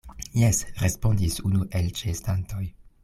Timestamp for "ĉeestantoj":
2.01-2.65